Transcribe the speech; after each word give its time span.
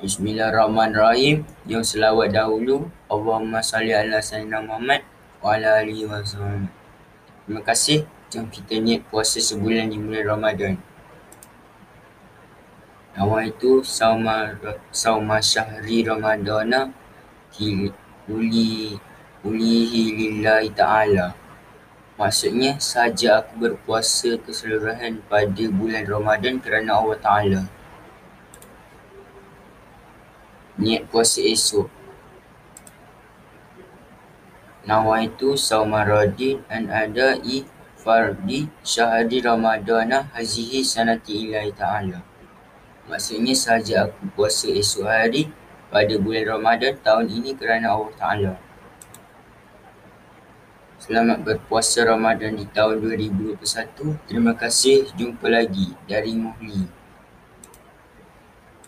Bismillahirrahmanirrahim. 0.00 1.44
Jom 1.68 1.84
selawat 1.84 2.32
dahulu. 2.32 2.88
Allahumma 3.04 3.60
salli 3.60 3.92
ala 3.92 4.16
sayyidina 4.16 4.64
Muhammad 4.64 5.04
wa 5.44 5.52
ala 5.52 5.84
alihi 5.84 6.08
wa 6.08 6.24
sallam. 6.24 6.72
Terima 7.44 7.60
kasih. 7.60 8.08
Jom 8.32 8.48
kita 8.48 8.80
niat 8.80 9.04
puasa 9.12 9.36
sebulan 9.36 9.92
di 9.92 10.00
bulan 10.00 10.24
Ramadan. 10.24 10.74
Awal 13.12 13.52
itu 13.52 13.84
sauma 13.84 14.56
sauma 14.88 15.36
syahri 15.36 16.00
Ramadana 16.00 16.88
ki 17.52 17.92
uli 18.24 18.96
ulihi 19.44 20.02
lillahi 20.16 20.72
ta'ala. 20.72 21.36
Maksudnya 22.16 22.80
saja 22.80 23.44
aku 23.44 23.68
berpuasa 23.68 24.40
keseluruhan 24.48 25.20
pada 25.28 25.64
bulan 25.68 26.08
Ramadan 26.08 26.56
kerana 26.56 26.96
Allah 26.96 27.20
Ta'ala. 27.20 27.79
Niat 30.78 31.10
puasa 31.10 31.42
esok. 31.42 31.90
Nawaitu 34.86 35.58
saumaradin 35.58 36.62
an 36.70 36.92
adai 36.92 37.66
fardi 37.98 38.70
syahri 38.86 39.42
Ramadana 39.42 40.30
hazihi 40.36 40.86
sanati 40.86 41.50
ilahi 41.50 41.74
ta'ala. 41.74 42.22
Maksudnya 43.10 43.58
saja 43.58 44.06
aku 44.06 44.22
puasa 44.38 44.70
esok 44.70 45.06
hari 45.10 45.50
pada 45.90 46.14
bulan 46.22 46.46
Ramadan 46.46 46.94
tahun 47.02 47.26
ini 47.26 47.58
kerana 47.58 47.90
Allah 47.90 48.14
Ta'ala. 48.14 48.54
Selamat 51.00 51.42
berpuasa 51.42 52.06
Ramadan 52.06 52.54
di 52.54 52.68
tahun 52.70 53.02
2021. 53.02 53.58
Terima 54.30 54.54
kasih. 54.54 55.10
Jumpa 55.18 55.50
lagi 55.50 55.90
dari 56.06 56.38
Muhli. 56.38 56.99